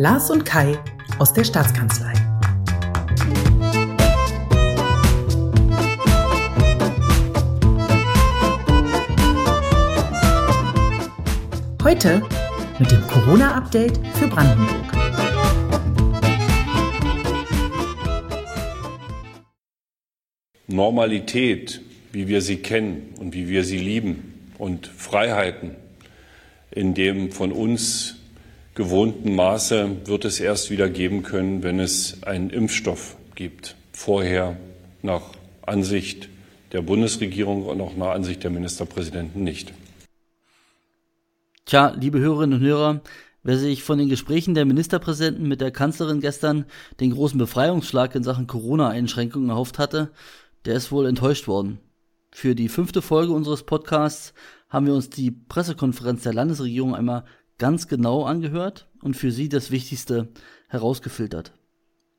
Lars 0.00 0.30
und 0.30 0.44
Kai 0.44 0.78
aus 1.18 1.32
der 1.32 1.42
Staatskanzlei. 1.42 2.12
Heute 11.82 12.22
mit 12.78 12.92
dem 12.92 13.04
Corona-Update 13.08 13.98
für 14.14 14.28
Brandenburg. 14.28 14.84
Normalität, 20.68 21.80
wie 22.12 22.28
wir 22.28 22.40
sie 22.40 22.58
kennen 22.58 23.14
und 23.18 23.34
wie 23.34 23.48
wir 23.48 23.64
sie 23.64 23.78
lieben 23.78 24.52
und 24.58 24.86
Freiheiten 24.86 25.74
in 26.70 26.94
dem 26.94 27.32
von 27.32 27.50
uns 27.50 28.17
gewohnten 28.78 29.34
Maße 29.34 30.06
wird 30.06 30.24
es 30.24 30.38
erst 30.38 30.70
wieder 30.70 30.88
geben 30.88 31.24
können, 31.24 31.64
wenn 31.64 31.80
es 31.80 32.22
einen 32.22 32.48
Impfstoff 32.48 33.16
gibt. 33.34 33.74
Vorher 33.92 34.56
nach 35.02 35.22
Ansicht 35.62 36.28
der 36.70 36.82
Bundesregierung 36.82 37.66
und 37.66 37.80
auch 37.80 37.96
nach 37.96 38.10
Ansicht 38.10 38.44
der 38.44 38.52
Ministerpräsidenten 38.52 39.42
nicht. 39.42 39.74
Tja, 41.66 41.92
liebe 41.98 42.20
Hörerinnen 42.20 42.60
und 42.60 42.64
Hörer, 42.64 43.00
wer 43.42 43.58
sich 43.58 43.82
von 43.82 43.98
den 43.98 44.08
Gesprächen 44.08 44.54
der 44.54 44.64
Ministerpräsidenten 44.64 45.48
mit 45.48 45.60
der 45.60 45.72
Kanzlerin 45.72 46.20
gestern 46.20 46.64
den 47.00 47.10
großen 47.10 47.36
Befreiungsschlag 47.36 48.14
in 48.14 48.22
Sachen 48.22 48.46
Corona-Einschränkungen 48.46 49.50
erhofft 49.50 49.80
hatte, 49.80 50.12
der 50.66 50.76
ist 50.76 50.92
wohl 50.92 51.06
enttäuscht 51.06 51.48
worden. 51.48 51.80
Für 52.30 52.54
die 52.54 52.68
fünfte 52.68 53.02
Folge 53.02 53.32
unseres 53.32 53.64
Podcasts 53.64 54.34
haben 54.68 54.86
wir 54.86 54.94
uns 54.94 55.10
die 55.10 55.32
Pressekonferenz 55.32 56.22
der 56.22 56.34
Landesregierung 56.34 56.94
einmal 56.94 57.24
ganz 57.58 57.88
genau 57.88 58.24
angehört 58.24 58.88
und 59.02 59.14
für 59.14 59.30
Sie 59.30 59.48
das 59.48 59.70
Wichtigste 59.70 60.28
herausgefiltert. 60.68 61.52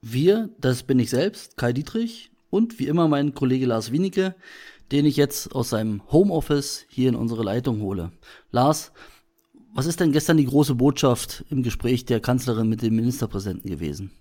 Wir, 0.01 0.49
das 0.59 0.83
bin 0.83 0.99
ich 0.99 1.09
selbst, 1.09 1.57
Kai 1.57 1.73
Dietrich 1.73 2.31
und 2.49 2.79
wie 2.79 2.87
immer 2.87 3.07
mein 3.07 3.33
Kollege 3.33 3.65
Lars 3.65 3.91
Wienicke, 3.91 4.35
den 4.91 5.05
ich 5.05 5.17
jetzt 5.17 5.55
aus 5.55 5.69
seinem 5.69 6.01
Homeoffice 6.11 6.85
hier 6.89 7.09
in 7.09 7.15
unsere 7.15 7.43
Leitung 7.43 7.81
hole. 7.81 8.11
Lars, 8.51 8.91
was 9.73 9.85
ist 9.85 9.99
denn 9.99 10.11
gestern 10.11 10.37
die 10.37 10.45
große 10.45 10.75
Botschaft 10.75 11.43
im 11.49 11.63
Gespräch 11.63 12.05
der 12.05 12.19
Kanzlerin 12.19 12.67
mit 12.67 12.81
dem 12.81 12.95
Ministerpräsidenten 12.95 13.69
gewesen? 13.69 14.11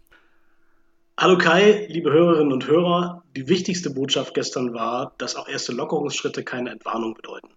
Hallo 1.16 1.38
Kai, 1.38 1.86
liebe 1.88 2.12
Hörerinnen 2.12 2.52
und 2.52 2.68
Hörer. 2.68 3.24
Die 3.34 3.48
wichtigste 3.48 3.90
Botschaft 3.90 4.34
gestern 4.34 4.74
war, 4.74 5.14
dass 5.18 5.34
auch 5.34 5.48
erste 5.48 5.72
Lockerungsschritte 5.72 6.44
keine 6.44 6.70
Entwarnung 6.70 7.14
bedeuten. 7.14 7.48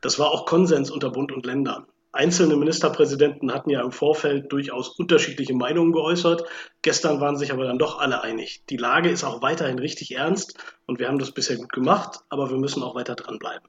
Das 0.00 0.18
war 0.18 0.30
auch 0.30 0.46
Konsens 0.46 0.90
unter 0.90 1.10
Bund 1.10 1.32
und 1.32 1.44
Ländern. 1.46 1.86
Einzelne 2.12 2.56
Ministerpräsidenten 2.56 3.52
hatten 3.52 3.70
ja 3.70 3.82
im 3.82 3.92
Vorfeld 3.92 4.52
durchaus 4.52 4.88
unterschiedliche 4.88 5.54
Meinungen 5.54 5.92
geäußert. 5.92 6.44
Gestern 6.82 7.20
waren 7.20 7.36
sich 7.36 7.52
aber 7.52 7.64
dann 7.64 7.78
doch 7.78 8.00
alle 8.00 8.22
einig. 8.22 8.62
Die 8.68 8.76
Lage 8.76 9.10
ist 9.10 9.22
auch 9.22 9.42
weiterhin 9.42 9.78
richtig 9.78 10.16
ernst 10.16 10.54
und 10.86 10.98
wir 10.98 11.06
haben 11.06 11.18
das 11.18 11.30
bisher 11.30 11.56
gut 11.56 11.72
gemacht, 11.72 12.20
aber 12.28 12.50
wir 12.50 12.58
müssen 12.58 12.82
auch 12.82 12.96
weiter 12.96 13.14
dranbleiben. 13.14 13.68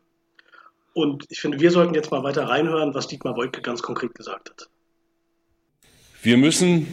Und 0.93 1.25
ich 1.29 1.39
finde, 1.39 1.59
wir 1.59 1.71
sollten 1.71 1.93
jetzt 1.93 2.11
mal 2.11 2.23
weiter 2.23 2.49
reinhören, 2.49 2.93
was 2.95 3.07
Dietmar 3.07 3.37
Woidke 3.37 3.61
ganz 3.61 3.81
konkret 3.81 4.15
gesagt 4.15 4.49
hat. 4.49 4.69
Wir 6.23 6.37
müssen 6.37 6.87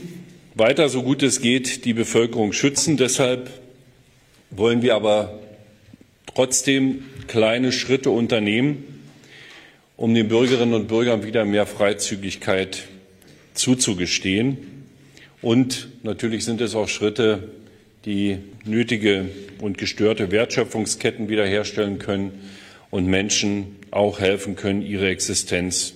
weiter, 0.54 0.88
so 0.88 1.02
gut 1.02 1.22
es 1.22 1.40
geht, 1.40 1.84
die 1.84 1.94
Bevölkerung 1.94 2.52
schützen. 2.52 2.96
Deshalb 2.96 3.50
wollen 4.50 4.82
wir 4.82 4.94
aber 4.94 5.38
trotzdem 6.34 7.04
kleine 7.26 7.72
Schritte 7.72 8.10
unternehmen, 8.10 8.97
um 9.98 10.14
den 10.14 10.28
Bürgerinnen 10.28 10.74
und 10.74 10.86
Bürgern 10.86 11.24
wieder 11.24 11.44
mehr 11.44 11.66
Freizügigkeit 11.66 12.84
zuzugestehen. 13.52 14.86
Und 15.42 15.88
natürlich 16.04 16.44
sind 16.44 16.60
es 16.60 16.76
auch 16.76 16.88
Schritte, 16.88 17.50
die 18.04 18.38
nötige 18.64 19.28
und 19.60 19.76
gestörte 19.76 20.30
Wertschöpfungsketten 20.30 21.28
wiederherstellen 21.28 21.98
können 21.98 22.48
und 22.90 23.06
Menschen 23.06 23.76
auch 23.90 24.20
helfen 24.20 24.54
können, 24.54 24.82
ihre 24.82 25.08
Existenz 25.08 25.94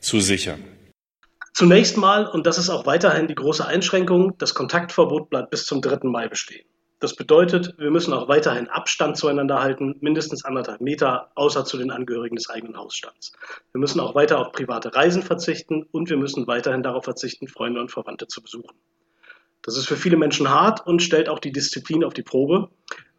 zu 0.00 0.20
sichern. 0.20 0.64
Zunächst 1.52 1.98
mal, 1.98 2.26
und 2.26 2.46
das 2.46 2.56
ist 2.56 2.70
auch 2.70 2.86
weiterhin 2.86 3.26
die 3.26 3.34
große 3.34 3.66
Einschränkung, 3.66 4.38
das 4.38 4.54
Kontaktverbot 4.54 5.28
bleibt 5.28 5.50
bis 5.50 5.66
zum 5.66 5.82
3. 5.82 6.08
Mai 6.08 6.28
bestehen. 6.28 6.67
Das 7.00 7.14
bedeutet, 7.14 7.74
wir 7.78 7.92
müssen 7.92 8.12
auch 8.12 8.28
weiterhin 8.28 8.68
Abstand 8.68 9.16
zueinander 9.16 9.60
halten, 9.60 9.94
mindestens 10.00 10.44
anderthalb 10.44 10.80
Meter, 10.80 11.30
außer 11.36 11.64
zu 11.64 11.78
den 11.78 11.92
Angehörigen 11.92 12.34
des 12.34 12.50
eigenen 12.50 12.76
Hausstands. 12.76 13.32
Wir 13.72 13.78
müssen 13.78 14.00
auch 14.00 14.16
weiter 14.16 14.40
auf 14.40 14.50
private 14.50 14.92
Reisen 14.94 15.22
verzichten 15.22 15.84
und 15.92 16.10
wir 16.10 16.16
müssen 16.16 16.48
weiterhin 16.48 16.82
darauf 16.82 17.04
verzichten, 17.04 17.46
Freunde 17.46 17.80
und 17.80 17.92
Verwandte 17.92 18.26
zu 18.26 18.42
besuchen. 18.42 18.76
Das 19.62 19.76
ist 19.76 19.86
für 19.86 19.96
viele 19.96 20.16
Menschen 20.16 20.50
hart 20.50 20.86
und 20.86 21.00
stellt 21.00 21.28
auch 21.28 21.38
die 21.38 21.52
Disziplin 21.52 22.02
auf 22.02 22.14
die 22.14 22.22
Probe. 22.22 22.70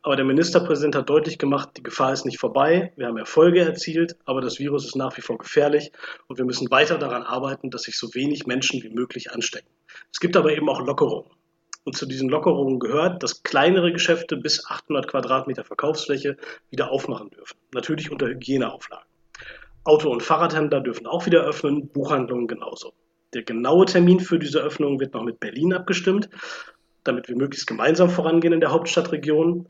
Aber 0.01 0.15
der 0.15 0.25
Ministerpräsident 0.25 0.95
hat 0.95 1.09
deutlich 1.09 1.37
gemacht, 1.37 1.71
die 1.77 1.83
Gefahr 1.83 2.11
ist 2.11 2.25
nicht 2.25 2.39
vorbei. 2.39 2.91
Wir 2.95 3.07
haben 3.07 3.17
Erfolge 3.17 3.61
erzielt, 3.61 4.17
aber 4.25 4.41
das 4.41 4.59
Virus 4.59 4.85
ist 4.85 4.95
nach 4.95 5.15
wie 5.17 5.21
vor 5.21 5.37
gefährlich 5.37 5.91
und 6.27 6.37
wir 6.37 6.45
müssen 6.45 6.69
weiter 6.71 6.97
daran 6.97 7.23
arbeiten, 7.23 7.69
dass 7.69 7.83
sich 7.83 7.97
so 7.97 8.13
wenig 8.13 8.45
Menschen 8.45 8.81
wie 8.81 8.89
möglich 8.89 9.31
anstecken. 9.31 9.69
Es 10.11 10.19
gibt 10.19 10.35
aber 10.35 10.53
eben 10.53 10.69
auch 10.69 10.81
Lockerungen. 10.81 11.29
Und 11.89 11.97
zu 11.97 12.05
diesen 12.05 12.29
Lockerungen 12.29 12.77
gehört, 12.77 13.23
dass 13.23 13.41
kleinere 13.41 13.91
Geschäfte 13.91 14.37
bis 14.37 14.63
800 14.67 15.07
Quadratmeter 15.07 15.63
Verkaufsfläche 15.63 16.37
wieder 16.69 16.91
aufmachen 16.91 17.31
dürfen. 17.31 17.57
Natürlich 17.73 18.11
unter 18.11 18.27
Hygieneauflagen. 18.27 19.07
Auto- 19.85 20.11
und 20.11 20.21
Fahrradhändler 20.21 20.81
dürfen 20.81 21.07
auch 21.07 21.25
wieder 21.25 21.41
öffnen, 21.41 21.87
Buchhandlungen 21.87 22.45
genauso. 22.45 22.93
Der 23.33 23.41
genaue 23.41 23.87
Termin 23.87 24.19
für 24.19 24.37
diese 24.37 24.59
Öffnung 24.59 24.99
wird 24.99 25.15
noch 25.15 25.23
mit 25.23 25.39
Berlin 25.39 25.73
abgestimmt, 25.73 26.29
damit 27.03 27.27
wir 27.27 27.35
möglichst 27.35 27.65
gemeinsam 27.65 28.11
vorangehen 28.11 28.53
in 28.53 28.59
der 28.59 28.69
Hauptstadtregion. 28.69 29.67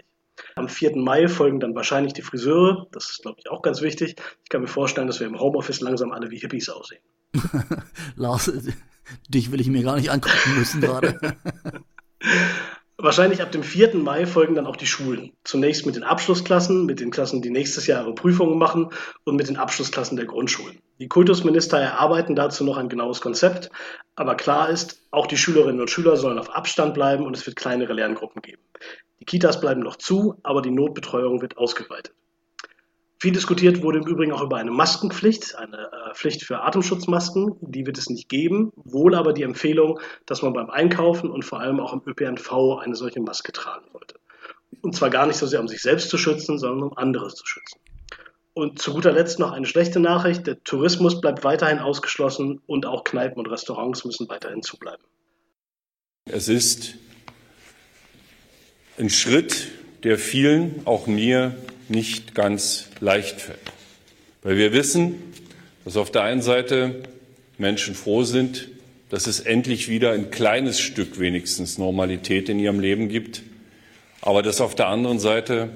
Am 0.58 0.68
4. 0.68 0.98
Mai 0.98 1.30
folgen 1.30 1.62
dann 1.62 1.74
wahrscheinlich 1.74 2.12
die 2.12 2.22
Friseure. 2.22 2.88
Das 2.92 3.10
ist, 3.12 3.22
glaube 3.22 3.38
ich, 3.40 3.50
auch 3.50 3.62
ganz 3.62 3.82
wichtig. 3.82 4.18
Ich 4.44 4.50
kann 4.50 4.60
mir 4.60 4.68
vorstellen, 4.68 5.08
dass 5.08 5.22
wir 5.22 5.28
im 5.28 5.40
Homeoffice 5.40 5.80
langsam 5.80 6.12
alle 6.12 6.30
wie 6.32 6.40
Hippies 6.40 6.68
aussehen. 6.68 7.02
Lars, 8.18 8.52
dich 9.30 9.54
will 9.54 9.62
ich 9.62 9.68
mir 9.68 9.84
gar 9.84 9.96
nicht 9.96 10.12
angucken 10.12 10.58
müssen 10.58 10.82
gerade. 10.82 11.18
Wahrscheinlich 13.02 13.42
ab 13.42 13.54
dem 13.54 13.64
4. 13.64 13.96
Mai 13.96 14.26
folgen 14.26 14.56
dann 14.56 14.68
auch 14.68 14.76
die 14.76 14.86
Schulen. 14.86 15.32
Zunächst 15.46 15.86
mit 15.86 15.96
den 15.96 16.04
Abschlussklassen, 16.04 16.86
mit 16.86 17.00
den 17.00 17.12
Klassen, 17.12 17.42
die 17.42 17.50
nächstes 17.50 17.88
Jahr 17.88 18.04
ihre 18.04 18.14
Prüfungen 18.14 18.58
machen 18.58 18.90
und 19.24 19.38
mit 19.38 19.48
den 19.48 19.56
Abschlussklassen 19.56 20.18
der 20.18 20.26
Grundschulen. 20.26 20.80
Die 21.00 21.08
Kultusminister 21.08 21.80
erarbeiten 21.80 22.36
dazu 22.36 22.66
noch 22.66 22.76
ein 22.76 22.90
genaues 22.90 23.22
Konzept, 23.22 23.70
aber 24.18 24.36
klar 24.36 24.70
ist, 24.70 25.02
auch 25.12 25.28
die 25.28 25.38
Schülerinnen 25.38 25.80
und 25.80 25.90
Schüler 25.90 26.18
sollen 26.18 26.40
auf 26.40 26.54
Abstand 26.54 26.94
bleiben 26.94 27.26
und 27.26 27.38
es 27.38 27.46
wird 27.46 27.56
kleinere 27.56 27.94
Lerngruppen 27.94 28.42
geben. 28.42 28.62
Die 29.22 29.26
Kitas 29.26 29.62
bleiben 29.62 29.80
noch 29.80 29.96
zu, 29.96 30.36
aber 30.44 30.62
die 30.62 30.72
Notbetreuung 30.72 31.42
wird 31.42 31.58
ausgeweitet. 31.58 32.14
Viel 33.22 33.34
diskutiert 33.34 33.84
wurde 33.84 33.98
im 33.98 34.08
Übrigen 34.08 34.32
auch 34.32 34.42
über 34.42 34.58
eine 34.58 34.72
Maskenpflicht, 34.72 35.56
eine 35.58 35.92
äh, 35.92 36.14
Pflicht 36.14 36.44
für 36.44 36.62
Atemschutzmasken. 36.62 37.58
Die 37.60 37.86
wird 37.86 37.98
es 37.98 38.10
nicht 38.10 38.30
geben, 38.30 38.72
wohl 38.76 39.14
aber 39.14 39.34
die 39.34 39.44
Empfehlung, 39.44 40.00
dass 40.26 40.42
man 40.42 40.54
beim 40.54 40.70
Einkaufen 40.70 41.30
und 41.30 41.44
vor 41.44 41.60
allem 41.60 41.82
auch 41.82 41.92
im 41.92 42.02
ÖPNV 42.06 42.80
eine 42.82 42.96
solche 42.96 43.20
Maske 43.20 43.52
tragen 43.52 43.86
sollte. 43.92 44.16
Und 44.82 44.96
zwar 44.96 45.10
gar 45.10 45.28
nicht 45.28 45.36
so 45.36 45.48
sehr, 45.48 45.60
um 45.60 45.68
sich 45.68 45.82
selbst 45.82 46.10
zu 46.10 46.18
schützen, 46.18 46.58
sondern 46.58 46.92
um 46.92 46.98
anderes 46.98 47.36
zu 47.36 47.46
schützen. 47.46 47.80
Und 48.54 48.80
zu 48.80 48.94
guter 48.94 49.12
Letzt 49.12 49.38
noch 49.38 49.52
eine 49.52 49.66
schlechte 49.66 50.00
Nachricht. 50.00 50.48
Der 50.48 50.64
Tourismus 50.64 51.20
bleibt 51.20 51.44
weiterhin 51.44 51.80
ausgeschlossen 51.80 52.62
und 52.68 52.86
auch 52.86 53.04
Kneipen 53.04 53.40
und 53.40 53.48
Restaurants 53.48 54.06
müssen 54.06 54.30
weiterhin 54.30 54.62
zubleiben. 54.62 55.04
Es 56.24 56.48
ist 56.48 56.96
ein 58.98 59.10
Schritt, 59.10 59.68
der 60.04 60.18
vielen, 60.18 60.82
auch 60.86 61.08
mir, 61.08 61.56
nicht 61.90 62.36
ganz 62.36 62.90
leicht 63.00 63.42
fällt. 63.42 63.60
Weil 64.44 64.58
wir 64.58 64.74
wissen, 64.74 65.16
dass 65.86 65.98
auf 65.98 66.12
der 66.12 66.24
einen 66.24 66.42
Seite 66.42 66.96
Menschen 67.58 67.96
froh 67.96 68.24
sind, 68.24 68.70
dass 69.10 69.28
es 69.28 69.40
endlich 69.40 69.90
wieder 69.90 70.12
ein 70.12 70.32
kleines 70.32 70.80
Stück 70.80 71.20
wenigstens 71.20 71.78
Normalität 71.78 72.48
in 72.50 72.60
ihrem 72.60 72.80
Leben 72.80 73.10
gibt, 73.10 73.42
aber 74.22 74.44
dass 74.44 74.62
auf 74.62 74.76
der 74.76 74.88
anderen 74.88 75.20
Seite, 75.20 75.70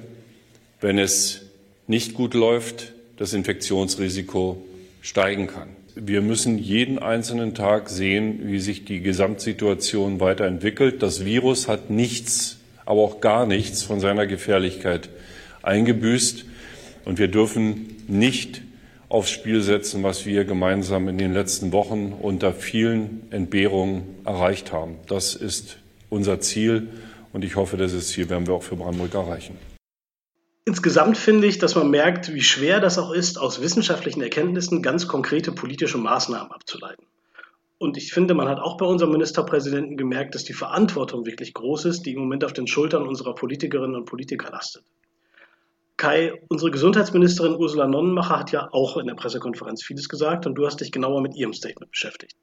wenn 0.80 0.98
es 0.98 1.42
nicht 1.86 2.14
gut 2.14 2.34
läuft, 2.34 2.92
das 3.16 3.32
Infektionsrisiko 3.32 4.64
steigen 5.02 5.46
kann. 5.46 5.68
Wir 5.94 6.22
müssen 6.22 6.58
jeden 6.58 6.98
einzelnen 6.98 7.54
Tag 7.54 7.88
sehen, 7.88 8.40
wie 8.44 8.58
sich 8.60 8.84
die 8.84 9.00
Gesamtsituation 9.00 10.20
weiterentwickelt. 10.20 11.02
Das 11.02 11.24
Virus 11.24 11.68
hat 11.68 11.90
nichts 11.90 12.58
aber 12.86 13.00
auch 13.00 13.20
gar 13.20 13.46
nichts 13.46 13.82
von 13.82 14.00
seiner 14.00 14.26
Gefährlichkeit 14.26 15.08
eingebüßt. 15.64 16.44
Und 17.04 17.18
wir 17.18 17.28
dürfen 17.28 17.96
nicht 18.08 18.62
aufs 19.08 19.30
Spiel 19.30 19.62
setzen, 19.62 20.02
was 20.02 20.26
wir 20.26 20.44
gemeinsam 20.44 21.08
in 21.08 21.18
den 21.18 21.32
letzten 21.32 21.72
Wochen 21.72 22.12
unter 22.20 22.52
vielen 22.52 23.30
Entbehrungen 23.30 24.02
erreicht 24.24 24.72
haben. 24.72 24.96
Das 25.06 25.34
ist 25.34 25.78
unser 26.08 26.40
Ziel 26.40 26.88
und 27.32 27.44
ich 27.44 27.56
hoffe, 27.56 27.76
dieses 27.76 28.08
Ziel 28.08 28.28
werden 28.30 28.46
wir 28.46 28.54
auch 28.54 28.62
für 28.62 28.76
Brandenburg 28.76 29.14
erreichen. 29.14 29.58
Insgesamt 30.66 31.18
finde 31.18 31.46
ich, 31.46 31.58
dass 31.58 31.74
man 31.74 31.90
merkt, 31.90 32.32
wie 32.32 32.42
schwer 32.42 32.80
das 32.80 32.98
auch 32.98 33.12
ist, 33.12 33.38
aus 33.38 33.60
wissenschaftlichen 33.60 34.22
Erkenntnissen 34.22 34.82
ganz 34.82 35.06
konkrete 35.06 35.52
politische 35.52 35.98
Maßnahmen 35.98 36.50
abzuleiten. 36.50 37.04
Und 37.76 37.98
ich 37.98 38.12
finde, 38.12 38.32
man 38.32 38.48
hat 38.48 38.60
auch 38.60 38.78
bei 38.78 38.86
unserem 38.86 39.12
Ministerpräsidenten 39.12 39.98
gemerkt, 39.98 40.34
dass 40.34 40.44
die 40.44 40.54
Verantwortung 40.54 41.26
wirklich 41.26 41.52
groß 41.52 41.84
ist, 41.84 42.06
die 42.06 42.14
im 42.14 42.20
Moment 42.20 42.44
auf 42.44 42.54
den 42.54 42.66
Schultern 42.66 43.06
unserer 43.06 43.34
Politikerinnen 43.34 43.94
und 43.94 44.06
Politiker 44.06 44.50
lastet. 44.50 44.84
Kai, 45.96 46.32
unsere 46.48 46.70
Gesundheitsministerin 46.70 47.54
Ursula 47.54 47.86
Nonnenmacher 47.86 48.38
hat 48.40 48.52
ja 48.52 48.68
auch 48.72 48.96
in 48.96 49.06
der 49.06 49.14
Pressekonferenz 49.14 49.82
vieles 49.82 50.08
gesagt 50.08 50.44
und 50.46 50.56
du 50.56 50.66
hast 50.66 50.80
dich 50.80 50.90
genauer 50.90 51.20
mit 51.20 51.36
ihrem 51.36 51.52
Statement 51.52 51.90
beschäftigt. 51.92 52.34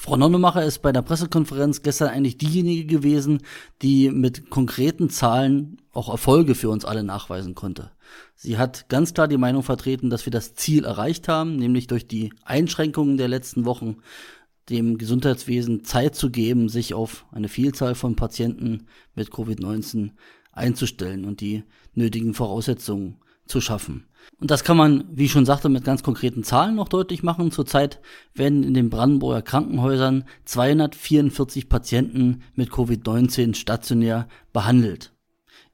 Frau 0.00 0.16
Nonnemacher 0.16 0.64
ist 0.64 0.80
bei 0.80 0.92
der 0.92 1.02
Pressekonferenz 1.02 1.82
gestern 1.82 2.08
eigentlich 2.08 2.38
diejenige 2.38 2.86
gewesen, 2.86 3.42
die 3.82 4.10
mit 4.10 4.48
konkreten 4.48 5.10
Zahlen 5.10 5.82
auch 5.92 6.08
Erfolge 6.08 6.54
für 6.54 6.70
uns 6.70 6.84
alle 6.84 7.02
nachweisen 7.02 7.56
konnte. 7.56 7.90
Sie 8.36 8.58
hat 8.58 8.88
ganz 8.88 9.12
klar 9.12 9.26
die 9.26 9.36
Meinung 9.36 9.64
vertreten, 9.64 10.08
dass 10.08 10.24
wir 10.24 10.30
das 10.30 10.54
Ziel 10.54 10.84
erreicht 10.84 11.26
haben, 11.26 11.56
nämlich 11.56 11.88
durch 11.88 12.06
die 12.06 12.32
Einschränkungen 12.44 13.16
der 13.16 13.26
letzten 13.26 13.64
Wochen 13.64 13.96
dem 14.70 14.98
Gesundheitswesen 14.98 15.84
Zeit 15.84 16.14
zu 16.14 16.30
geben, 16.30 16.68
sich 16.68 16.94
auf 16.94 17.26
eine 17.32 17.48
Vielzahl 17.48 17.96
von 17.96 18.14
Patienten 18.14 18.86
mit 19.16 19.30
Covid-19 19.30 20.12
einzustellen 20.58 21.24
und 21.24 21.40
die 21.40 21.64
nötigen 21.94 22.34
Voraussetzungen 22.34 23.16
zu 23.46 23.60
schaffen. 23.60 24.04
Und 24.40 24.50
das 24.50 24.62
kann 24.62 24.76
man, 24.76 25.04
wie 25.10 25.24
ich 25.24 25.32
schon 25.32 25.46
sagte, 25.46 25.68
mit 25.68 25.84
ganz 25.84 26.02
konkreten 26.02 26.44
Zahlen 26.44 26.76
noch 26.76 26.88
deutlich 26.88 27.22
machen. 27.22 27.50
Zurzeit 27.50 28.00
werden 28.34 28.62
in 28.62 28.74
den 28.74 28.90
Brandenburger 28.90 29.42
Krankenhäusern 29.42 30.24
244 30.44 31.68
Patienten 31.68 32.42
mit 32.54 32.70
Covid-19 32.70 33.54
stationär 33.54 34.28
behandelt. 34.52 35.12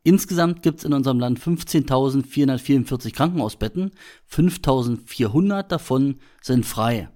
Insgesamt 0.02 0.62
gibt 0.62 0.78
es 0.78 0.84
in 0.84 0.92
unserem 0.92 1.18
Land 1.18 1.40
15.444 1.40 3.12
Krankenhausbetten, 3.12 3.92
5.400 4.30 5.62
davon 5.62 6.16
sind 6.42 6.66
frei. 6.66 7.08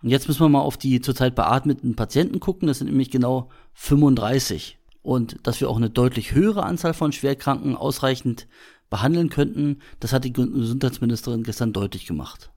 Und 0.00 0.10
jetzt 0.10 0.28
müssen 0.28 0.42
wir 0.42 0.48
mal 0.48 0.60
auf 0.60 0.76
die 0.76 1.00
zurzeit 1.00 1.34
beatmeten 1.34 1.96
Patienten 1.96 2.38
gucken, 2.38 2.68
das 2.68 2.78
sind 2.78 2.86
nämlich 2.86 3.10
genau 3.10 3.50
35. 3.72 4.78
Und 5.04 5.38
dass 5.44 5.60
wir 5.60 5.68
auch 5.70 5.76
eine 5.76 5.90
deutlich 5.90 6.34
höhere 6.34 6.64
Anzahl 6.64 6.94
von 6.94 7.12
Schwerkranken 7.12 7.76
ausreichend 7.76 8.48
behandeln 8.88 9.28
könnten. 9.28 9.80
Das 10.00 10.12
hat 10.12 10.24
die 10.24 10.32
Gesundheitsministerin 10.32 11.42
gestern 11.42 11.72
deutlich 11.72 12.06
gemacht. 12.06 12.53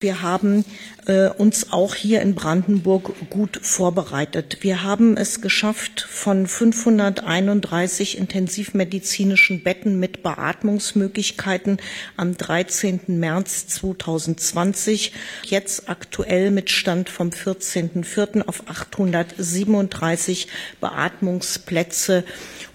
Wir 0.00 0.22
haben 0.22 0.64
äh, 1.08 1.28
uns 1.28 1.72
auch 1.72 1.96
hier 1.96 2.22
in 2.22 2.36
Brandenburg 2.36 3.12
gut 3.30 3.58
vorbereitet. 3.60 4.58
Wir 4.60 4.84
haben 4.84 5.16
es 5.16 5.40
geschafft, 5.40 6.06
von 6.08 6.46
531 6.46 8.16
intensivmedizinischen 8.16 9.64
Betten 9.64 9.98
mit 9.98 10.22
Beatmungsmöglichkeiten 10.22 11.78
am 12.16 12.36
13. 12.36 13.18
März 13.18 13.66
2020 13.66 15.14
jetzt 15.42 15.88
aktuell 15.88 16.52
mit 16.52 16.70
Stand 16.70 17.08
vom 17.08 17.30
14.04. 17.30 18.46
auf 18.46 18.68
837 18.68 20.46
Beatmungsplätze 20.80 22.22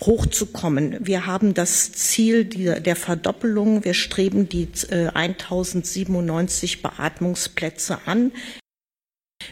hochzukommen. 0.01 0.97
Wir 0.99 1.25
haben 1.25 1.53
das 1.53 1.93
Ziel 1.93 2.43
der 2.43 2.97
Verdoppelung. 2.97 3.85
Wir 3.85 3.93
streben 3.93 4.49
die 4.49 4.67
1097 4.91 6.73
äh, 6.73 6.81
Beatmungsplätze 7.13 7.99
an. 8.05 8.31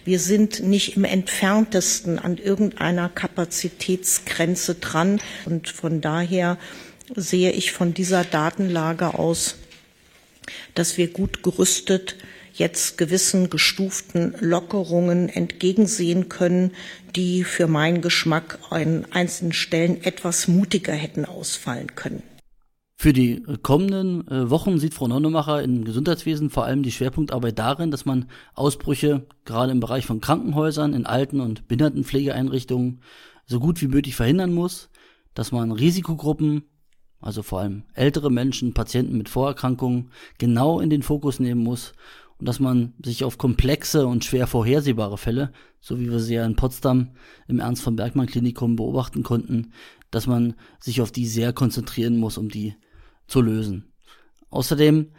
Wir 0.05 0.19
sind 0.19 0.63
nicht 0.63 0.95
im 0.95 1.03
entferntesten 1.03 2.17
an 2.17 2.37
irgendeiner 2.37 3.09
Kapazitätsgrenze 3.09 4.75
dran. 4.75 5.19
Und 5.45 5.69
von 5.69 6.01
daher 6.01 6.57
sehe 7.15 7.51
ich 7.51 7.71
von 7.71 7.93
dieser 7.93 8.23
Datenlage 8.23 9.13
aus, 9.13 9.55
dass 10.75 10.97
wir 10.97 11.09
gut 11.09 11.43
gerüstet 11.43 12.15
jetzt 12.53 12.97
gewissen 12.97 13.49
gestuften 13.49 14.35
Lockerungen 14.39 15.29
entgegensehen 15.29 16.27
können, 16.27 16.75
die 17.15 17.43
für 17.43 17.67
meinen 17.67 18.01
Geschmack 18.01 18.59
an 18.69 19.07
einzelnen 19.11 19.53
Stellen 19.53 20.03
etwas 20.03 20.47
mutiger 20.47 20.93
hätten 20.93 21.25
ausfallen 21.25 21.95
können. 21.95 22.23
Für 23.01 23.13
die 23.13 23.41
kommenden 23.63 24.27
äh, 24.27 24.51
Wochen 24.51 24.77
sieht 24.77 24.93
Frau 24.93 25.07
Nonnemacher 25.07 25.63
im 25.63 25.85
Gesundheitswesen 25.85 26.51
vor 26.51 26.65
allem 26.65 26.83
die 26.83 26.91
Schwerpunktarbeit 26.91 27.57
darin, 27.57 27.89
dass 27.89 28.05
man 28.05 28.29
Ausbrüche 28.53 29.25
gerade 29.43 29.71
im 29.71 29.79
Bereich 29.79 30.05
von 30.05 30.21
Krankenhäusern, 30.21 30.93
in 30.93 31.07
Alten- 31.07 31.39
und 31.39 31.67
Behindertenpflegeeinrichtungen 31.67 33.01
so 33.47 33.59
gut 33.59 33.81
wie 33.81 33.87
möglich 33.87 34.15
verhindern 34.15 34.53
muss, 34.53 34.91
dass 35.33 35.51
man 35.51 35.71
Risikogruppen, 35.71 36.65
also 37.19 37.41
vor 37.41 37.61
allem 37.61 37.85
ältere 37.95 38.29
Menschen, 38.29 38.75
Patienten 38.75 39.17
mit 39.17 39.29
Vorerkrankungen, 39.29 40.11
genau 40.37 40.79
in 40.79 40.91
den 40.91 41.01
Fokus 41.01 41.39
nehmen 41.39 41.63
muss 41.63 41.93
und 42.37 42.47
dass 42.47 42.59
man 42.59 42.93
sich 43.03 43.23
auf 43.23 43.39
komplexe 43.39 44.05
und 44.05 44.25
schwer 44.25 44.45
vorhersehbare 44.45 45.17
Fälle, 45.17 45.53
so 45.79 45.99
wie 45.99 46.11
wir 46.11 46.19
sie 46.19 46.35
ja 46.35 46.45
in 46.45 46.55
Potsdam 46.55 47.15
im 47.47 47.61
Ernst 47.61 47.81
von 47.81 47.95
Bergmann 47.95 48.27
Klinikum 48.27 48.75
beobachten 48.75 49.23
konnten, 49.23 49.73
dass 50.11 50.27
man 50.27 50.53
sich 50.79 51.01
auf 51.01 51.11
die 51.11 51.25
sehr 51.25 51.51
konzentrieren 51.51 52.17
muss, 52.17 52.37
um 52.37 52.49
die 52.49 52.75
zu 53.31 53.41
lösen. 53.41 53.93
Außerdem 54.49 55.11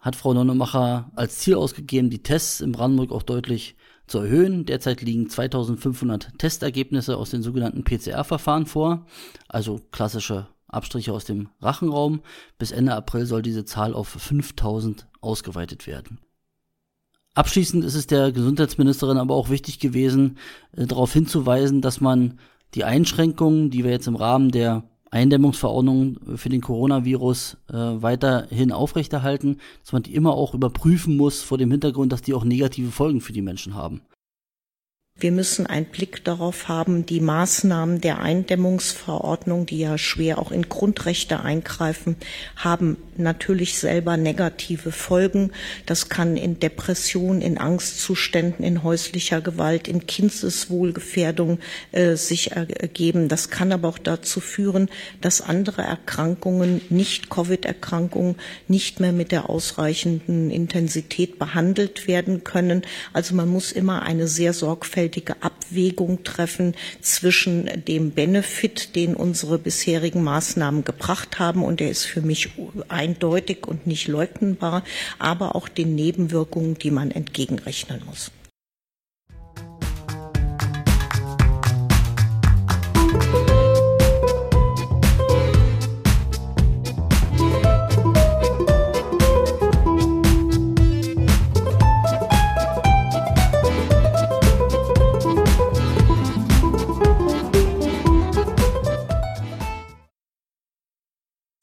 hat 0.00 0.16
Frau 0.16 0.34
Nonnemacher 0.34 1.10
als 1.14 1.38
Ziel 1.38 1.54
ausgegeben, 1.54 2.10
die 2.10 2.22
Tests 2.22 2.60
in 2.60 2.72
Brandenburg 2.72 3.12
auch 3.12 3.22
deutlich 3.22 3.76
zu 4.06 4.18
erhöhen. 4.18 4.64
Derzeit 4.64 5.02
liegen 5.02 5.28
2500 5.28 6.38
Testergebnisse 6.38 7.16
aus 7.16 7.30
den 7.30 7.42
sogenannten 7.42 7.84
PCR-Verfahren 7.84 8.66
vor, 8.66 9.06
also 9.48 9.80
klassische 9.92 10.48
Abstriche 10.66 11.12
aus 11.12 11.24
dem 11.24 11.48
Rachenraum. 11.60 12.22
Bis 12.58 12.72
Ende 12.72 12.94
April 12.94 13.26
soll 13.26 13.42
diese 13.42 13.64
Zahl 13.64 13.94
auf 13.94 14.08
5000 14.08 15.06
ausgeweitet 15.20 15.86
werden. 15.86 16.18
Abschließend 17.34 17.84
ist 17.84 17.94
es 17.94 18.06
der 18.06 18.32
Gesundheitsministerin 18.32 19.18
aber 19.18 19.34
auch 19.34 19.50
wichtig 19.50 19.78
gewesen, 19.78 20.38
äh, 20.72 20.86
darauf 20.86 21.12
hinzuweisen, 21.12 21.80
dass 21.80 22.00
man 22.00 22.40
die 22.74 22.84
Einschränkungen, 22.84 23.70
die 23.70 23.84
wir 23.84 23.90
jetzt 23.90 24.08
im 24.08 24.16
Rahmen 24.16 24.50
der 24.50 24.84
Eindämmungsverordnung 25.10 26.18
für 26.36 26.48
den 26.48 26.60
Coronavirus 26.60 27.56
äh, 27.68 27.74
weiterhin 27.74 28.72
aufrechterhalten, 28.72 29.58
dass 29.82 29.92
man 29.92 30.02
die 30.02 30.14
immer 30.14 30.34
auch 30.34 30.54
überprüfen 30.54 31.16
muss 31.16 31.42
vor 31.42 31.58
dem 31.58 31.70
Hintergrund, 31.70 32.12
dass 32.12 32.22
die 32.22 32.34
auch 32.34 32.44
negative 32.44 32.90
Folgen 32.90 33.20
für 33.20 33.32
die 33.32 33.42
Menschen 33.42 33.74
haben. 33.74 34.02
Wir 35.20 35.32
müssen 35.32 35.66
einen 35.66 35.84
Blick 35.84 36.24
darauf 36.24 36.68
haben, 36.68 37.04
die 37.04 37.20
Maßnahmen 37.20 38.00
der 38.00 38.20
Eindämmungsverordnung, 38.20 39.66
die 39.66 39.80
ja 39.80 39.98
schwer 39.98 40.38
auch 40.38 40.50
in 40.50 40.70
Grundrechte 40.70 41.40
eingreifen, 41.40 42.16
haben 42.56 42.96
natürlich 43.18 43.78
selber 43.78 44.16
negative 44.16 44.92
Folgen. 44.92 45.50
Das 45.84 46.08
kann 46.08 46.38
in 46.38 46.58
Depression, 46.58 47.42
in 47.42 47.58
Angstzuständen, 47.58 48.64
in 48.64 48.82
häuslicher 48.82 49.42
Gewalt, 49.42 49.88
in 49.88 50.06
Kindeswohlgefährdung 50.06 51.58
äh, 51.92 52.16
sich 52.16 52.52
ergeben. 52.52 53.28
Das 53.28 53.50
kann 53.50 53.72
aber 53.72 53.90
auch 53.90 53.98
dazu 53.98 54.40
führen, 54.40 54.88
dass 55.20 55.42
andere 55.42 55.82
Erkrankungen, 55.82 56.80
nicht 56.88 57.28
Covid-Erkrankungen, 57.28 58.36
nicht 58.68 59.00
mehr 59.00 59.12
mit 59.12 59.32
der 59.32 59.50
ausreichenden 59.50 60.50
Intensität 60.50 61.38
behandelt 61.38 62.08
werden 62.08 62.42
können. 62.42 62.80
Also 63.12 63.34
man 63.34 63.50
muss 63.50 63.70
immer 63.70 64.00
eine 64.00 64.26
sehr 64.26 64.54
sorgfältige 64.54 65.09
sorgfältige 65.10 65.42
Abwägung 65.42 66.22
treffen 66.22 66.74
zwischen 67.00 67.68
dem 67.86 68.12
Benefit, 68.12 68.94
den 68.94 69.16
unsere 69.16 69.58
bisherigen 69.58 70.22
Maßnahmen 70.22 70.84
gebracht 70.84 71.38
haben, 71.38 71.64
und 71.64 71.80
der 71.80 71.90
ist 71.90 72.04
für 72.04 72.20
mich 72.20 72.50
eindeutig 72.88 73.66
und 73.66 73.86
nicht 73.86 74.06
leugnenbar, 74.06 74.84
aber 75.18 75.56
auch 75.56 75.68
den 75.68 75.94
Nebenwirkungen, 75.94 76.76
die 76.78 76.90
man 76.90 77.10
entgegenrechnen 77.10 78.02
muss. 78.06 78.30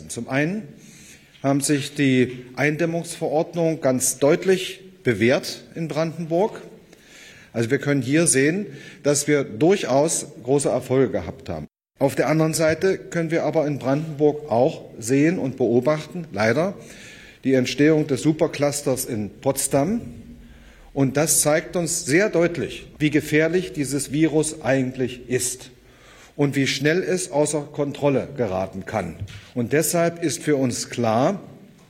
Zum 0.09 0.29
einen 0.29 0.67
haben 1.43 1.61
sich 1.61 1.93
die 1.95 2.45
Eindämmungsverordnungen 2.55 3.81
ganz 3.81 4.19
deutlich 4.19 4.81
bewährt 5.03 5.63
in 5.75 5.87
Brandenburg. 5.87 6.61
Also 7.53 7.71
wir 7.71 7.79
können 7.79 8.01
hier 8.01 8.27
sehen, 8.27 8.67
dass 9.03 9.27
wir 9.27 9.43
durchaus 9.43 10.27
große 10.43 10.69
Erfolge 10.69 11.11
gehabt 11.11 11.49
haben. 11.49 11.67
Auf 11.99 12.15
der 12.15 12.27
anderen 12.29 12.53
Seite 12.53 12.97
können 12.97 13.31
wir 13.31 13.43
aber 13.43 13.65
in 13.65 13.79
Brandenburg 13.79 14.51
auch 14.51 14.83
sehen 14.99 15.39
und 15.39 15.57
beobachten, 15.57 16.25
leider, 16.31 16.75
die 17.43 17.53
Entstehung 17.53 18.07
des 18.07 18.21
Superclusters 18.21 19.05
in 19.05 19.29
Potsdam. 19.41 20.01
Und 20.93 21.17
das 21.17 21.41
zeigt 21.41 21.75
uns 21.75 22.05
sehr 22.05 22.29
deutlich, 22.29 22.87
wie 22.99 23.09
gefährlich 23.09 23.73
dieses 23.73 24.11
Virus 24.11 24.61
eigentlich 24.61 25.29
ist 25.29 25.71
und 26.38 26.56
wie 26.56 26.67
schnell 26.67 27.03
es 27.03 27.32
außer 27.32 27.67
Kontrolle 27.74 28.29
geraten 28.38 28.86
kann. 28.86 29.15
Und 29.53 29.74
deshalb 29.74 30.24
ist 30.24 30.41
für 30.41 30.56
uns 30.56 30.89
klar, 30.89 31.41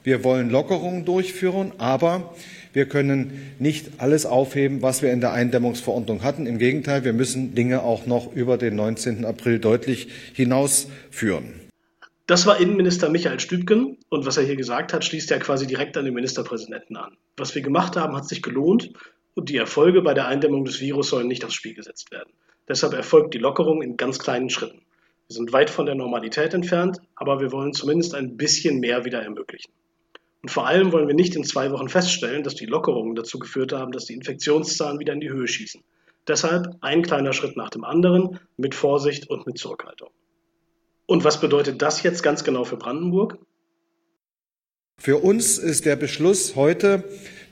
wir 0.04 0.24
wollen 0.24 0.50
Lockerungen 0.50 1.06
durchführen, 1.06 1.74
aber 1.78 2.34
Wir 2.78 2.88
können 2.88 3.56
nicht 3.58 3.88
alles 3.98 4.28
aufheben, 4.28 4.84
was 4.84 5.02
wir 5.02 5.12
in 5.12 5.20
der 5.20 5.34
Eindämmungsverordnung 5.34 6.22
hatten. 6.22 6.46
Im 6.46 6.60
Gegenteil, 6.60 7.04
wir 7.04 7.14
müssen 7.14 7.56
Dinge 7.56 7.82
auch 7.82 8.06
noch 8.06 8.32
über 8.36 8.60
den 8.60 8.76
19. 8.76 9.26
April 9.26 9.58
deutlich 9.58 10.10
hinausführen. 10.34 11.56
Das 12.28 12.46
war 12.46 12.60
Innenminister 12.60 13.10
Michael 13.10 13.40
Stübgen 13.40 13.98
und 14.10 14.28
was 14.28 14.38
er 14.38 14.44
hier 14.44 14.58
gesagt 14.58 14.94
hat, 14.94 15.04
schließt 15.04 15.32
ja 15.32 15.40
quasi 15.40 15.66
direkt 15.66 15.98
an 15.98 16.06
den 16.06 16.14
Ministerpräsidenten 16.14 16.98
an. 16.98 17.18
Was 17.36 17.56
wir 17.56 17.64
gemacht 17.64 17.96
haben, 17.96 18.16
hat 18.16 18.28
sich 18.28 18.44
gelohnt 18.44 18.92
und 19.34 19.50
die 19.50 19.58
Erfolge 19.58 20.04
bei 20.04 20.14
der 20.14 20.28
Eindämmung 20.28 20.64
des 20.64 20.80
Virus 20.80 21.10
sollen 21.10 21.28
nicht 21.28 21.44
aufs 21.46 21.56
Spiel 21.56 21.74
gesetzt 21.74 22.12
werden. 22.12 22.30
Deshalb 22.68 22.94
erfolgt 22.94 23.34
die 23.34 23.40
Lockerung 23.40 23.82
in 23.82 23.98
ganz 23.98 24.20
kleinen 24.20 24.50
Schritten. 24.50 24.82
Wir 25.28 25.36
sind 25.36 25.54
weit 25.54 25.70
von 25.70 25.86
der 25.86 25.96
Normalität 25.96 26.54
entfernt, 26.54 27.00
aber 27.16 27.40
wir 27.40 27.52
wollen 27.52 27.74
zumindest 27.74 28.16
ein 28.16 28.38
bisschen 28.38 28.80
mehr 28.80 29.06
wieder 29.06 29.22
ermöglichen. 29.22 29.72
Und 30.42 30.52
vor 30.52 30.68
allem 30.68 30.92
wollen 30.92 31.08
wir 31.08 31.16
nicht 31.16 31.36
in 31.36 31.44
zwei 31.44 31.72
Wochen 31.72 31.90
feststellen, 31.90 32.44
dass 32.44 32.56
die 32.56 32.66
Lockerungen 32.66 33.16
dazu 33.16 33.40
geführt 33.40 33.74
haben, 33.74 33.92
dass 33.92 34.06
die 34.06 34.14
Infektionszahlen 34.14 35.00
wieder 35.00 35.14
in 35.14 35.20
die 35.20 35.30
Höhe 35.30 35.48
schießen. 35.48 35.84
Deshalb 36.28 36.76
ein 36.82 37.02
kleiner 37.04 37.34
Schritt 37.34 37.58
nach 37.58 37.70
dem 37.70 37.84
anderen 37.84 38.40
mit 38.58 38.76
Vorsicht 38.76 39.30
und 39.30 39.46
mit 39.48 39.58
Zurückhaltung. 39.58 40.10
Und 41.06 41.24
was 41.24 41.40
bedeutet 41.40 41.82
das 41.82 42.04
jetzt 42.04 42.22
ganz 42.22 42.44
genau 42.44 42.66
für 42.66 42.78
Brandenburg? 42.78 43.38
Für 45.00 45.18
uns 45.18 45.58
ist 45.58 45.86
der 45.86 45.96
Beschluss 45.96 46.56
heute 46.56 47.04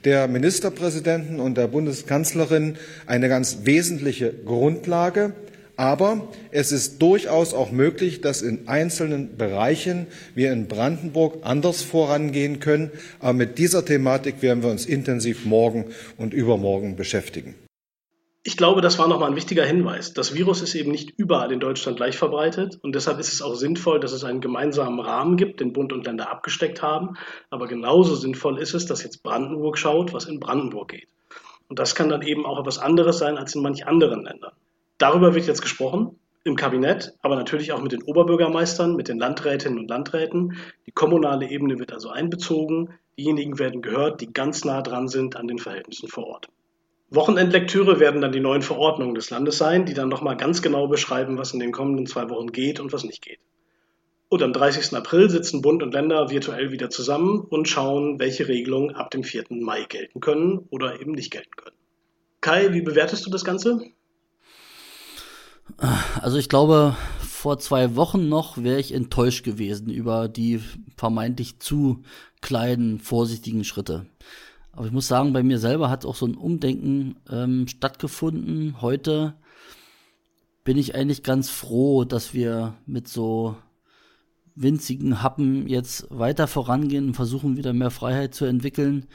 der 0.04 0.28
Ministerpräsidenten 0.28 1.40
und 1.40 1.56
der 1.56 1.68
Bundeskanzlerin 1.68 2.76
eine 3.06 3.28
ganz 3.28 3.58
wesentliche 3.64 4.32
Grundlage. 4.32 5.32
Aber 5.76 6.28
es 6.52 6.72
ist 6.72 7.02
durchaus 7.02 7.52
auch 7.52 7.70
möglich, 7.70 8.22
dass 8.22 8.40
in 8.40 8.66
einzelnen 8.66 9.36
Bereichen 9.36 10.06
wir 10.34 10.52
in 10.52 10.68
Brandenburg 10.68 11.38
anders 11.42 11.82
vorangehen 11.82 12.60
können. 12.60 12.90
Aber 13.20 13.34
mit 13.34 13.58
dieser 13.58 13.84
Thematik 13.84 14.40
werden 14.40 14.62
wir 14.62 14.70
uns 14.70 14.86
intensiv 14.86 15.44
morgen 15.44 15.86
und 16.16 16.32
übermorgen 16.32 16.96
beschäftigen. 16.96 17.54
Ich 18.46 18.56
glaube, 18.56 18.80
das 18.80 18.96
war 18.96 19.08
nochmal 19.08 19.30
ein 19.30 19.34
wichtiger 19.34 19.64
Hinweis. 19.64 20.12
Das 20.12 20.32
Virus 20.32 20.62
ist 20.62 20.76
eben 20.76 20.92
nicht 20.92 21.18
überall 21.18 21.50
in 21.50 21.58
Deutschland 21.58 21.96
gleich 21.96 22.16
verbreitet 22.16 22.78
und 22.80 22.94
deshalb 22.94 23.18
ist 23.18 23.32
es 23.32 23.42
auch 23.42 23.56
sinnvoll, 23.56 23.98
dass 23.98 24.12
es 24.12 24.22
einen 24.22 24.40
gemeinsamen 24.40 25.00
Rahmen 25.00 25.36
gibt, 25.36 25.58
den 25.58 25.72
Bund 25.72 25.92
und 25.92 26.06
Länder 26.06 26.30
abgesteckt 26.30 26.80
haben. 26.80 27.16
Aber 27.50 27.66
genauso 27.66 28.14
sinnvoll 28.14 28.60
ist 28.60 28.72
es, 28.72 28.86
dass 28.86 29.02
jetzt 29.02 29.24
Brandenburg 29.24 29.78
schaut, 29.78 30.12
was 30.12 30.26
in 30.26 30.38
Brandenburg 30.38 30.92
geht. 30.92 31.08
Und 31.66 31.80
das 31.80 31.96
kann 31.96 32.08
dann 32.08 32.22
eben 32.22 32.46
auch 32.46 32.60
etwas 32.60 32.78
anderes 32.78 33.18
sein 33.18 33.36
als 33.36 33.56
in 33.56 33.62
manch 33.62 33.84
anderen 33.84 34.22
Ländern. 34.22 34.52
Darüber 34.96 35.34
wird 35.34 35.48
jetzt 35.48 35.60
gesprochen 35.60 36.16
im 36.44 36.54
Kabinett, 36.54 37.14
aber 37.22 37.34
natürlich 37.34 37.72
auch 37.72 37.82
mit 37.82 37.90
den 37.90 38.04
Oberbürgermeistern, 38.04 38.94
mit 38.94 39.08
den 39.08 39.18
Landrätinnen 39.18 39.80
und 39.80 39.90
Landräten. 39.90 40.56
Die 40.86 40.92
kommunale 40.92 41.50
Ebene 41.50 41.80
wird 41.80 41.92
also 41.92 42.10
einbezogen. 42.10 42.90
Diejenigen 43.18 43.58
werden 43.58 43.82
gehört, 43.82 44.20
die 44.20 44.32
ganz 44.32 44.64
nah 44.64 44.82
dran 44.82 45.08
sind 45.08 45.34
an 45.34 45.48
den 45.48 45.58
Verhältnissen 45.58 46.06
vor 46.06 46.28
Ort. 46.28 46.48
Wochenendlektüre 47.08 48.00
werden 48.00 48.20
dann 48.20 48.32
die 48.32 48.40
neuen 48.40 48.62
Verordnungen 48.62 49.14
des 49.14 49.30
Landes 49.30 49.58
sein, 49.58 49.86
die 49.86 49.94
dann 49.94 50.08
nochmal 50.08 50.36
ganz 50.36 50.60
genau 50.60 50.88
beschreiben, 50.88 51.38
was 51.38 51.52
in 51.52 51.60
den 51.60 51.72
kommenden 51.72 52.06
zwei 52.06 52.28
Wochen 52.30 52.50
geht 52.50 52.80
und 52.80 52.92
was 52.92 53.04
nicht 53.04 53.22
geht. 53.22 53.38
Und 54.28 54.42
am 54.42 54.52
30. 54.52 54.96
April 54.96 55.30
sitzen 55.30 55.62
Bund 55.62 55.84
und 55.84 55.94
Länder 55.94 56.30
virtuell 56.30 56.72
wieder 56.72 56.90
zusammen 56.90 57.40
und 57.40 57.68
schauen, 57.68 58.18
welche 58.18 58.48
Regelungen 58.48 58.96
ab 58.96 59.12
dem 59.12 59.22
4. 59.22 59.44
Mai 59.50 59.84
gelten 59.84 60.20
können 60.20 60.66
oder 60.70 61.00
eben 61.00 61.12
nicht 61.12 61.30
gelten 61.30 61.54
können. 61.56 61.76
Kai, 62.40 62.72
wie 62.72 62.82
bewertest 62.82 63.24
du 63.24 63.30
das 63.30 63.44
Ganze? 63.44 63.80
Also 66.20 66.38
ich 66.38 66.48
glaube, 66.48 66.96
vor 67.20 67.58
zwei 67.60 67.94
Wochen 67.94 68.28
noch 68.28 68.58
wäre 68.58 68.80
ich 68.80 68.92
enttäuscht 68.92 69.44
gewesen 69.44 69.90
über 69.90 70.28
die 70.28 70.60
vermeintlich 70.96 71.60
zu 71.60 72.02
kleinen, 72.40 72.98
vorsichtigen 72.98 73.62
Schritte. 73.62 74.06
Aber 74.76 74.86
ich 74.86 74.92
muss 74.92 75.08
sagen, 75.08 75.32
bei 75.32 75.42
mir 75.42 75.58
selber 75.58 75.88
hat 75.88 76.04
auch 76.04 76.14
so 76.14 76.26
ein 76.26 76.34
Umdenken 76.34 77.16
ähm, 77.30 77.66
stattgefunden. 77.66 78.82
Heute 78.82 79.34
bin 80.64 80.76
ich 80.76 80.94
eigentlich 80.94 81.22
ganz 81.22 81.48
froh, 81.48 82.04
dass 82.04 82.34
wir 82.34 82.74
mit 82.84 83.08
so 83.08 83.56
winzigen 84.54 85.22
Happen 85.22 85.66
jetzt 85.66 86.06
weiter 86.10 86.46
vorangehen 86.46 87.08
und 87.08 87.14
versuchen 87.14 87.56
wieder 87.56 87.72
mehr 87.72 87.90
Freiheit 87.90 88.34
zu 88.34 88.44
entwickeln. 88.44 89.06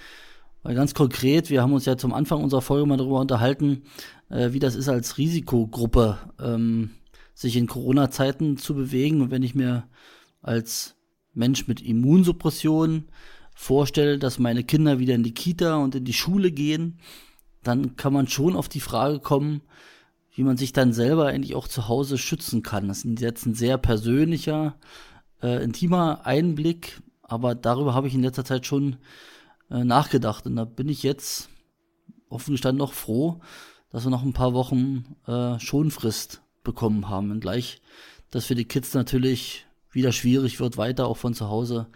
Weil 0.63 0.74
ganz 0.74 0.96
konkret, 0.96 1.51
wir 1.51 1.62
haben 1.62 1.74
uns 1.74 1.86
ja 1.86 1.96
zum 1.96 2.13
Anfang 2.13 2.44
unserer 2.44 2.62
Folge 2.62 2.88
mal 2.88 2.98
darüber 2.98 3.20
unterhalten, 3.20 3.84
äh, 4.30 4.53
wie 4.53 4.60
das 4.60 4.74
ist 4.74 4.89
als 4.89 5.20
Risikogruppe, 5.20 6.18
ähm, 6.39 6.89
sich 7.36 7.56
in 7.56 7.68
Corona-Zeiten 7.68 8.58
zu 8.58 8.74
bewegen. 8.74 9.22
Und 9.22 9.30
wenn 9.30 9.44
ich 9.44 9.53
mir 9.53 9.88
als 10.41 10.96
Mensch 11.36 11.68
mit 11.68 11.82
Immunsuppression 11.82 13.10
vorstelle, 13.62 14.18
dass 14.18 14.39
meine 14.39 14.63
Kinder 14.63 14.98
wieder 14.98 15.13
in 15.13 15.22
die 15.22 15.36
Kita 15.36 15.75
und 15.75 15.94
in 15.94 16.03
die 16.03 16.13
Schule 16.13 16.51
gehen, 16.51 16.98
dann 17.62 17.96
kann 17.96 18.12
man 18.12 18.27
schon 18.27 18.56
auf 18.56 18.68
die 18.68 18.80
Frage 18.80 19.20
kommen, 19.20 19.62
wie 20.34 20.41
man 20.41 20.58
sich 20.58 20.74
dann 20.74 20.94
selber 20.94 21.27
eigentlich 21.27 21.53
auch 21.53 21.68
zu 21.68 21.88
Hause 21.88 22.18
schützen 22.18 22.63
kann. 22.63 22.88
Das 22.88 23.06
ist 23.06 23.22
jetzt 23.22 23.46
ein 23.46 23.53
sehr 23.53 23.77
persönlicher, 23.77 24.77
äh, 25.44 25.63
intimer 25.63 26.25
Einblick, 26.25 27.03
aber 27.22 27.53
darüber 27.53 27.94
habe 27.94 28.08
ich 28.08 28.15
in 28.15 28.24
letzter 28.24 28.46
Zeit 28.46 28.65
schon 28.65 28.98
äh, 29.70 29.84
nachgedacht. 29.84 30.48
Und 30.48 30.56
da 30.56 30.65
bin 30.65 30.89
ich 30.89 31.03
jetzt 31.03 31.48
offen 32.30 32.56
gestanden 32.56 32.80
noch 32.80 32.94
froh, 32.94 33.41
dass 33.91 34.06
wir 34.06 34.10
noch 34.10 34.24
ein 34.24 34.34
paar 34.34 34.56
Wochen 34.56 35.18
äh, 35.27 35.60
Schonfrist 35.60 36.41
bekommen 36.63 37.10
haben. 37.10 37.30
Und 37.30 37.41
gleich, 37.41 37.80
dass 38.32 38.48
für 38.48 38.56
die 38.56 38.65
Kids 38.65 38.96
natürlich 38.96 39.68
wieder 39.91 40.12
schwierig 40.12 40.60
wird, 40.60 40.77
weiter 40.77 41.06
auch 41.06 41.18
von 41.18 41.36
zu 41.36 41.48
Hause 41.48 41.88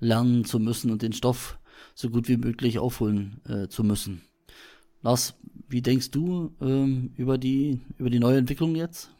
lernen 0.00 0.44
zu 0.44 0.58
müssen 0.58 0.90
und 0.90 1.02
den 1.02 1.12
Stoff 1.12 1.58
so 1.94 2.10
gut 2.10 2.28
wie 2.28 2.36
möglich 2.36 2.78
aufholen 2.78 3.40
äh, 3.48 3.68
zu 3.68 3.84
müssen. 3.84 4.22
Lars, 5.02 5.34
wie 5.68 5.82
denkst 5.82 6.10
du 6.10 6.54
ähm, 6.60 7.12
über, 7.16 7.38
die, 7.38 7.80
über 7.98 8.10
die 8.10 8.18
neue 8.18 8.38
Entwicklung 8.38 8.74
jetzt? 8.74 9.10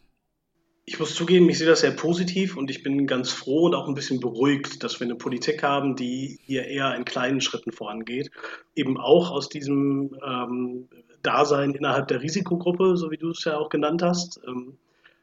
Ich 0.84 0.98
muss 0.98 1.14
zugeben, 1.14 1.48
ich 1.48 1.58
sehe 1.58 1.68
das 1.68 1.82
sehr 1.82 1.92
positiv 1.92 2.56
und 2.56 2.70
ich 2.70 2.82
bin 2.82 3.06
ganz 3.06 3.30
froh 3.30 3.66
und 3.66 3.74
auch 3.74 3.86
ein 3.86 3.94
bisschen 3.94 4.18
beruhigt, 4.18 4.82
dass 4.82 4.98
wir 4.98 5.06
eine 5.06 5.14
Politik 5.14 5.62
haben, 5.62 5.94
die 5.94 6.38
hier 6.42 6.66
eher 6.66 6.94
in 6.96 7.04
kleinen 7.04 7.40
Schritten 7.40 7.70
vorangeht. 7.70 8.30
Eben 8.74 8.98
auch 8.98 9.30
aus 9.30 9.48
diesem 9.48 10.16
ähm, 10.26 10.88
Dasein 11.22 11.74
innerhalb 11.74 12.08
der 12.08 12.22
Risikogruppe, 12.22 12.96
so 12.96 13.10
wie 13.10 13.18
du 13.18 13.30
es 13.30 13.44
ja 13.44 13.56
auch 13.56 13.68
genannt 13.68 14.02
hast. 14.02 14.40
Ähm, 14.46 14.78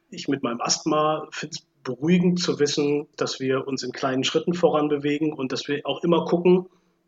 ich 0.09 0.27
mit 0.27 0.41
meinem 0.41 0.61
Asthma 0.61 1.27
finde 1.31 1.55
es 1.55 1.66
beruhigend 1.87 2.41
zu 2.41 2.59
wissen, 2.59 3.07
dass 3.15 3.39
wir 3.39 3.65
uns 3.65 3.81
in 3.81 3.93
kleinen 3.93 4.25
Schritten 4.25 4.53
voranbewegen 4.53 5.31
und 5.31 5.53
dass 5.53 5.69
wir 5.69 5.81
auch 5.85 6.03
immer 6.03 6.25
gucken, 6.25 6.67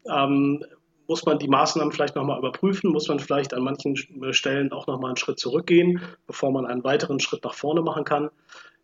ähm, 0.09 0.63
muss 1.05 1.25
man 1.25 1.37
die 1.37 1.49
Maßnahmen 1.49 1.91
vielleicht 1.91 2.15
nochmal 2.15 2.39
überprüfen, 2.39 2.91
muss 2.91 3.09
man 3.09 3.19
vielleicht 3.19 3.53
an 3.53 3.63
manchen 3.63 3.97
Stellen 4.31 4.71
auch 4.71 4.87
nochmal 4.87 5.09
einen 5.09 5.17
Schritt 5.17 5.39
zurückgehen, 5.39 6.01
bevor 6.27 6.51
man 6.51 6.65
einen 6.65 6.83
weiteren 6.83 7.19
Schritt 7.19 7.43
nach 7.43 7.55
vorne 7.55 7.81
machen 7.81 8.05
kann. 8.05 8.29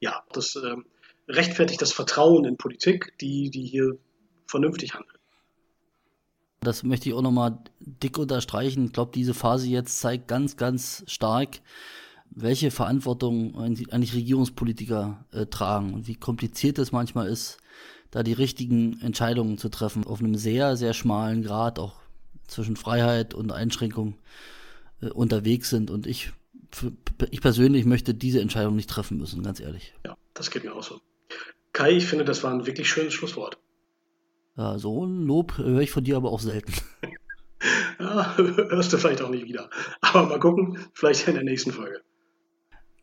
Ja, 0.02 0.24
das 0.34 0.56
äh, 0.58 0.75
rechtfertigt 1.30 1.82
das 1.82 1.94
Vertrauen 1.94 2.44
in 2.44 2.58
Politik, 2.58 3.14
die, 3.22 3.50
die 3.50 3.64
hier 3.64 3.98
vernünftig 4.48 4.96
handelt. 4.96 5.16
Das 6.60 6.84
möchte 6.84 7.08
ich 7.08 7.16
auch 7.16 7.22
nochmal 7.22 7.60
dick 7.80 8.18
unterstreichen. 8.18 8.86
Ich 8.86 8.94
glaube, 8.94 9.12
diese 9.14 9.34
Phase 9.34 9.68
jetzt 9.70 10.00
zeigt 10.00 10.28
ganz, 10.28 10.58
ganz 10.58 11.04
stark, 11.08 11.60
welche 12.32 12.72
Verantwortung 12.72 13.55
eigentlich 13.58 14.13
Regierungspolitiker 14.13 15.25
äh, 15.32 15.46
tragen 15.46 15.94
und 15.94 16.08
wie 16.08 16.15
kompliziert 16.15 16.77
es 16.79 16.91
manchmal 16.91 17.27
ist, 17.27 17.58
da 18.12 18.24
die 18.24 18.34
richtigen 18.34 19.00
Entscheidungen 19.01 19.58
zu 19.58 19.70
treffen, 19.70 20.05
auf 20.05 20.20
einem 20.20 20.36
sehr, 20.36 20.77
sehr 20.77 20.94
schmalen 20.94 21.44
Grad 21.44 21.79
auch 21.79 21.96
zwischen 22.48 22.75
Freiheit 22.75 23.34
und 23.34 23.51
Einschränkung 23.51 24.15
äh, 25.01 25.08
unterwegs 25.08 25.70
sind. 25.70 25.89
Und 25.91 26.08
ich, 26.08 26.32
für, 26.72 26.91
ich 27.32 27.41
persönlich 27.41 27.86
möchte 27.86 28.13
diese 28.13 28.41
Entscheidung 28.41 28.75
nicht 28.75 28.89
treffen 28.89 29.17
müssen, 29.17 29.44
ganz 29.44 29.60
ehrlich. 29.60 29.94
Ja, 30.05 30.17
das 30.34 30.51
geht 30.51 30.63
mir 30.63 30.74
auch 30.74 30.84
so. 30.84 31.01
Kai, 31.74 31.91
ich 31.91 32.05
finde, 32.05 32.25
das 32.25 32.44
war 32.44 32.53
ein 32.53 32.65
wirklich 32.65 32.89
schönes 32.89 33.13
Schlusswort. 33.13 33.58
Ja, 34.58 34.77
so 34.79 35.05
ein 35.05 35.25
Lob 35.25 35.58
höre 35.58 35.82
ich 35.82 35.91
von 35.91 36.03
dir 36.03 36.15
aber 36.15 36.32
auch 36.32 36.39
selten. 36.39 36.74
ja, 38.00 38.38
hörst 38.38 38.94
du 38.94 38.98
vielleicht 38.98 39.22
auch 39.22 39.29
nicht 39.29 39.46
wieder. 39.46 39.70
Aber 40.00 40.24
mal 40.24 40.39
gucken, 40.39 40.79
vielleicht 40.94 41.27
in 41.27 41.34
der 41.34 41.44
nächsten 41.44 41.74
Folge. 41.74 42.01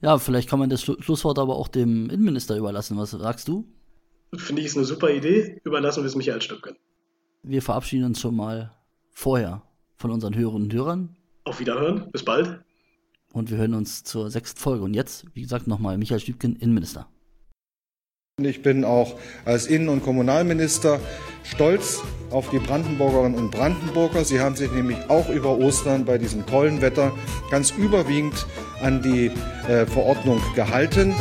Ja, 0.02 0.18
vielleicht 0.18 0.48
kann 0.48 0.58
man 0.58 0.68
das 0.68 0.82
Schlusswort 0.82 1.38
aber 1.38 1.56
auch 1.56 1.68
dem 1.68 2.10
Innenminister 2.10 2.56
überlassen. 2.56 2.98
Was 2.98 3.12
sagst 3.12 3.46
du? 3.46 3.64
Finde 4.34 4.60
ich 4.60 4.66
ist 4.66 4.76
eine 4.76 4.84
super 4.84 5.10
Idee. 5.10 5.60
Überlassen 5.64 6.02
wir 6.02 6.08
es 6.08 6.16
Michael 6.16 6.42
Stöpken. 6.42 6.76
Wir 7.44 7.62
verabschieden 7.62 8.06
uns 8.06 8.20
schon 8.20 8.34
mal 8.34 8.72
vorher 9.10 9.62
von 9.96 10.10
unseren 10.10 10.34
Hörerinnen 10.34 10.64
und 10.64 10.74
Hörern. 10.74 11.16
Auf 11.44 11.60
Wiederhören. 11.60 12.10
Bis 12.10 12.24
bald. 12.24 12.60
Und 13.32 13.50
wir 13.50 13.58
hören 13.58 13.74
uns 13.74 14.02
zur 14.02 14.30
sechsten 14.30 14.58
Folge. 14.58 14.84
Und 14.84 14.94
jetzt, 14.94 15.26
wie 15.34 15.42
gesagt, 15.42 15.68
nochmal 15.68 15.96
Michael 15.98 16.20
Stübken, 16.20 16.56
Innenminister. 16.56 17.08
Ich 18.40 18.62
bin 18.62 18.82
auch 18.86 19.16
als 19.44 19.66
Innen- 19.66 19.90
und 19.90 20.02
Kommunalminister 20.02 21.00
stolz 21.44 22.00
auf 22.30 22.48
die 22.48 22.60
Brandenburgerinnen 22.60 23.38
und 23.38 23.50
Brandenburger. 23.50 24.24
Sie 24.24 24.40
haben 24.40 24.56
sich 24.56 24.72
nämlich 24.72 24.96
auch 25.08 25.28
über 25.28 25.58
Ostern 25.58 26.06
bei 26.06 26.16
diesem 26.16 26.46
tollen 26.46 26.80
Wetter 26.80 27.12
ganz 27.50 27.72
überwiegend 27.72 28.46
an 28.80 29.02
die 29.02 29.30
äh, 29.68 29.84
Verordnung 29.84 30.40
gehalten. 30.54 31.14